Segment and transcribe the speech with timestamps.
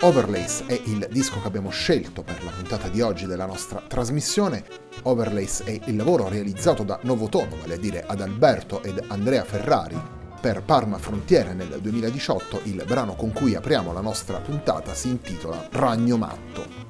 [0.00, 4.62] Overlays è il disco che abbiamo scelto per la puntata di oggi della nostra trasmissione.
[5.02, 10.00] Overlays è il lavoro realizzato da Novotono, vale a dire ad Alberto ed Andrea Ferrari,
[10.40, 12.60] per Parma Frontiere nel 2018.
[12.64, 16.86] Il brano con cui apriamo la nostra puntata si intitola Ragno Matto.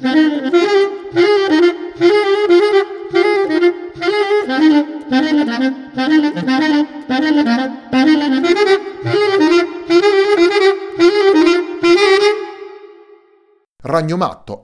[0.00, 0.37] Thank you.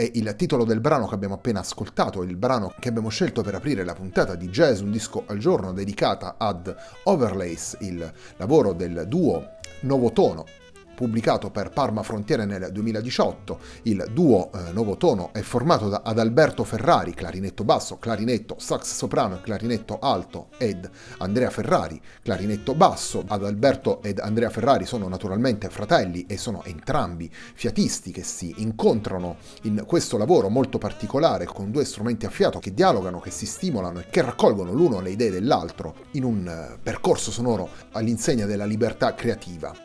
[0.05, 3.55] È il titolo del brano che abbiamo appena ascoltato, il brano che abbiamo scelto per
[3.55, 9.07] aprire la puntata di Jazz Un Disco al Giorno dedicata ad Overlays, il lavoro del
[9.09, 10.45] duo Novotono
[10.95, 13.59] pubblicato per Parma Frontiere nel 2018.
[13.83, 19.37] Il duo eh, Nuovo Tono è formato da Adalberto Ferrari, clarinetto basso, clarinetto sax soprano
[19.37, 20.89] e clarinetto alto, ed
[21.19, 23.25] Andrea Ferrari, clarinetto basso.
[23.27, 29.85] Adalberto ed Andrea Ferrari sono naturalmente fratelli e sono entrambi fiatisti che si incontrano in
[29.87, 34.07] questo lavoro molto particolare con due strumenti a fiato che dialogano, che si stimolano e
[34.09, 39.84] che raccolgono l'uno le idee dell'altro in un eh, percorso sonoro all'insegna della libertà creativa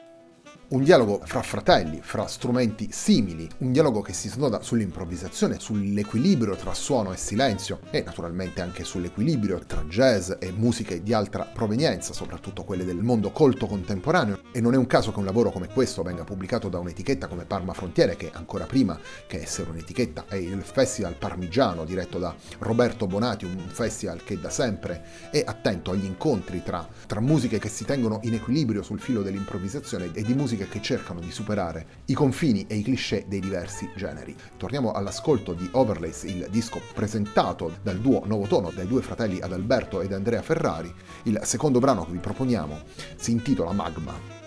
[0.69, 6.75] un dialogo fra fratelli, fra strumenti simili, un dialogo che si snoda sull'improvvisazione, sull'equilibrio tra
[6.75, 12.63] suono e silenzio e naturalmente anche sull'equilibrio tra jazz e musiche di altra provenienza, soprattutto
[12.63, 14.41] quelle del mondo colto contemporaneo.
[14.51, 17.45] E non è un caso che un lavoro come questo venga pubblicato da un'etichetta come
[17.45, 23.07] Parma Frontiere, che ancora prima che essere un'etichetta è il Festival Parmigiano diretto da Roberto
[23.07, 27.85] Bonati, un festival che da sempre è attento agli incontri tra, tra musiche che si
[27.85, 32.13] tengono in equilibrio sul filo dell'improvvisazione e di musiche musiche che cercano di superare i
[32.13, 34.35] confini e i cliché dei diversi generi.
[34.57, 40.01] Torniamo all'ascolto di Overlays, il disco presentato dal duo Nuovo Tono dai due fratelli Adalberto
[40.01, 40.93] ed Andrea Ferrari.
[41.23, 42.77] Il secondo brano che vi proponiamo
[43.15, 44.37] si intitola Magma.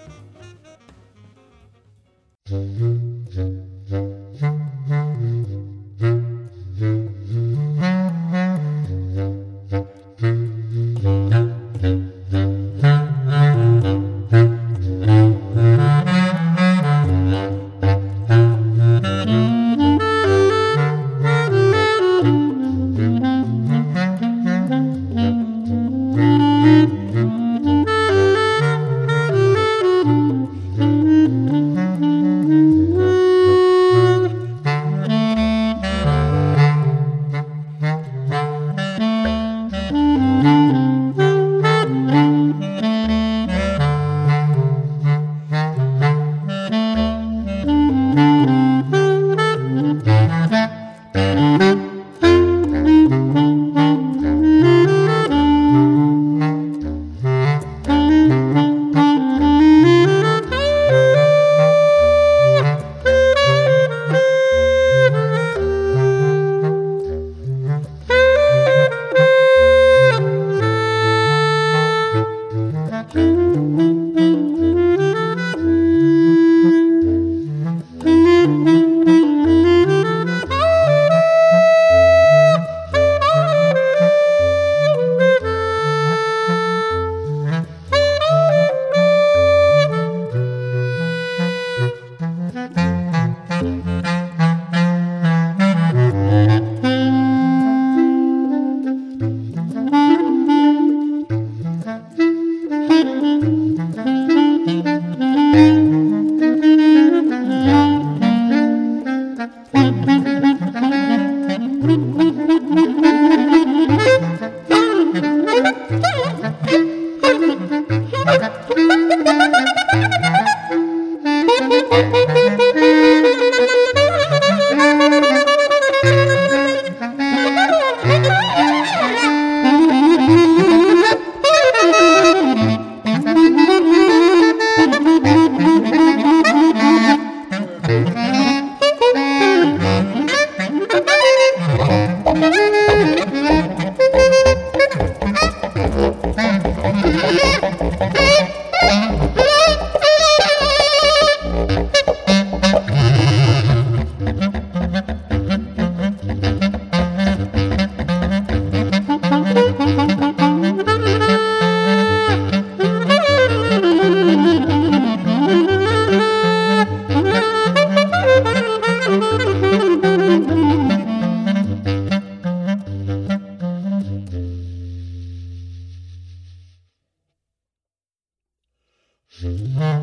[179.43, 180.03] Mm-hmm.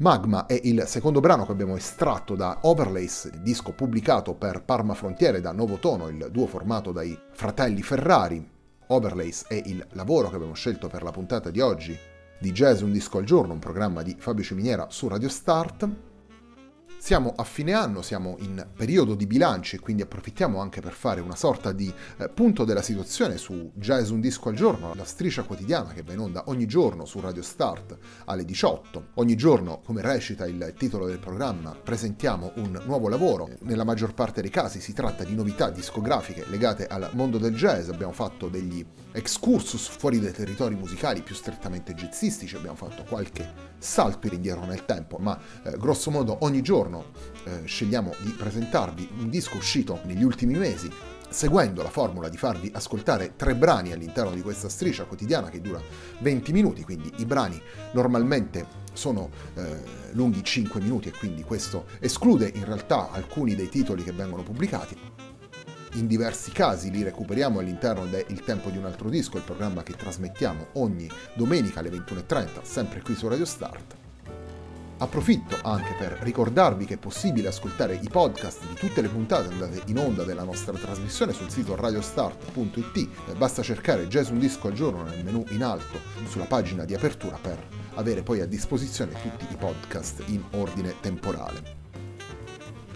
[0.00, 5.42] Magma è il secondo brano che abbiamo estratto da Overlays, disco pubblicato per Parma Frontiere
[5.42, 8.48] da Nuovo Tono, il duo formato dai fratelli Ferrari.
[8.86, 11.96] Overlays è il lavoro che abbiamo scelto per la puntata di oggi
[12.38, 16.09] di Jazz Un Disco al Giorno, un programma di Fabio Ciminiera su Radio Start.
[17.02, 21.22] Siamo a fine anno, siamo in periodo di bilanci e quindi approfittiamo anche per fare
[21.22, 25.44] una sorta di eh, punto della situazione su Jazz Un Disco al Giorno, la striscia
[25.44, 29.08] quotidiana che va in onda ogni giorno su Radio Start alle 18.
[29.14, 33.48] Ogni giorno, come recita il titolo del programma, presentiamo un nuovo lavoro.
[33.60, 37.88] Nella maggior parte dei casi si tratta di novità discografiche legate al mondo del jazz.
[37.88, 44.28] Abbiamo fatto degli excursus fuori dai territori musicali più strettamente jazzistici, abbiamo fatto qualche salto
[44.30, 46.89] indietro nel tempo, ma eh, grosso modo ogni giorno
[47.44, 50.90] eh, scegliamo di presentarvi un disco uscito negli ultimi mesi
[51.28, 55.80] seguendo la formula di farvi ascoltare tre brani all'interno di questa striscia quotidiana che dura
[56.18, 57.60] 20 minuti, quindi i brani
[57.92, 59.82] normalmente sono eh,
[60.12, 64.96] lunghi 5 minuti e quindi questo esclude in realtà alcuni dei titoli che vengono pubblicati
[65.94, 69.94] in diversi casi li recuperiamo all'interno del tempo di un altro disco, il programma che
[69.94, 73.99] trasmettiamo ogni domenica alle 21.30, sempre qui su Radio Start.
[75.02, 79.82] Approfitto anche per ricordarvi che è possibile ascoltare i podcast di tutte le puntate andate
[79.86, 83.34] in onda della nostra trasmissione sul sito radiostart.it.
[83.34, 87.38] Basta cercare Jazz un disco al giorno nel menu in alto sulla pagina di apertura
[87.40, 87.58] per
[87.94, 91.79] avere poi a disposizione tutti i podcast in ordine temporale.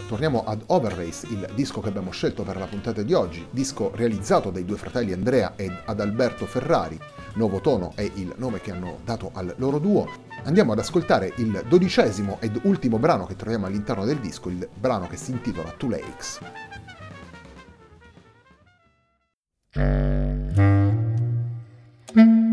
[0.07, 4.51] Torniamo ad Overrace, il disco che abbiamo scelto per la puntata di oggi, disco realizzato
[4.51, 6.99] dai due fratelli Andrea ed Adalberto Ferrari,
[7.35, 10.09] Nuovo tono è il nome che hanno dato al loro duo.
[10.45, 15.09] Andiamo ad ascoltare il dodicesimo ed ultimo brano che troviamo all'interno del disco, il brano
[15.09, 16.39] che si intitola Two Lakes.
[22.17, 22.44] Mm-hmm.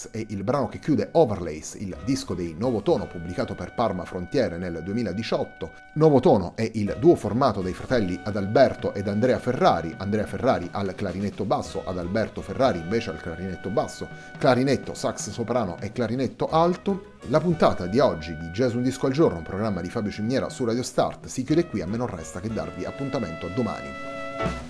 [0.00, 4.04] Lakes è il brano che chiude Overlays, il disco dei Nuovo Tono pubblicato per Parma
[4.04, 5.70] Frontiere nel 2018.
[5.94, 10.94] Nuovo Tono è il duo formato dai fratelli Adalberto ed Andrea Ferrari, Andrea Ferrari al
[10.94, 14.08] clarinetto basso, Adalberto Ferrari invece al clarinetto basso,
[14.38, 17.16] clarinetto, sax soprano e clarinetto alto.
[17.28, 20.48] La puntata di oggi di Jazz Un Disco al Giorno, un programma di Fabio Ciminiera
[20.48, 24.69] su Radio Start, si chiude qui, a me non resta che darvi appuntamento a domani.